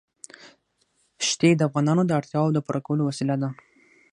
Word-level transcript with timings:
ښتې 1.27 1.49
د 1.55 1.61
افغانانو 1.69 2.03
د 2.05 2.11
اړتیاوو 2.19 2.53
د 2.55 2.59
پوره 2.65 2.81
کولو 2.85 3.03
وسیله 3.09 3.35
ده. 3.41 3.49